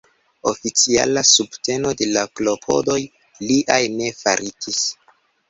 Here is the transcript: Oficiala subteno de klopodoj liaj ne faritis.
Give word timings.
Oficiala 0.51 1.21
subteno 1.31 1.91
de 1.99 2.07
klopodoj 2.39 2.97
liaj 3.51 3.79
ne 4.01 4.11
faritis. 4.25 4.83